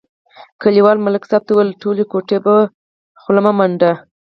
کلیوال 0.61 0.97
ملک 1.05 1.23
صاحب 1.29 1.43
ته 1.47 1.51
ویل: 1.53 1.69
ټولې 1.81 2.03
ګوتې 2.11 2.37
په 2.45 2.55
خوله 3.21 3.39
مه 3.45 3.51
منډه. 3.57 3.91